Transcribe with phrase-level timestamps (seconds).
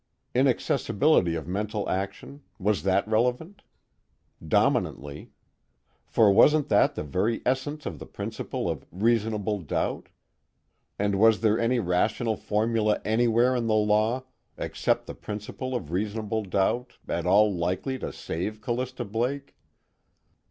[0.33, 3.61] Inaccessibility of mental action: that was relevant.
[4.43, 5.29] Dominantly.
[6.07, 10.09] For wasn't that the very essence of the principle of "reasonable doubt"?
[10.97, 14.23] And was there any rational formula anywhere in the law,
[14.57, 19.55] except the principle of reasonable doubt, at all likely to save Callista Blake?